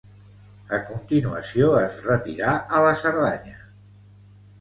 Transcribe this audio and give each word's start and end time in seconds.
A 0.77 0.77
continuació 0.85 1.67
es 1.81 1.99
retirà 2.05 2.55
a 2.79 2.81
la 2.87 2.95
Cerdanya. 3.03 3.55